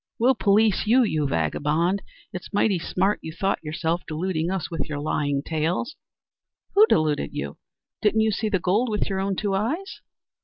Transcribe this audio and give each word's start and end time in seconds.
"We'll 0.17 0.33
police 0.33 0.87
you, 0.87 1.03
you 1.03 1.27
vagabond. 1.27 2.01
It's 2.33 2.51
mighty 2.51 2.79
smart 2.79 3.19
you 3.21 3.31
thought 3.31 3.63
yourself, 3.63 4.01
deluding 4.07 4.49
us 4.49 4.71
with 4.71 4.89
your 4.89 4.97
lying 4.97 5.43
tales." 5.43 5.95
"Who 6.73 6.87
deluded 6.87 7.33
you? 7.35 7.57
Didn't 8.01 8.21
you 8.21 8.31
see 8.31 8.49
the 8.49 8.57
gold 8.57 8.89
with 8.89 9.07
your 9.11 9.19
own 9.19 9.35
two 9.35 9.53
eyes?" 9.53 10.01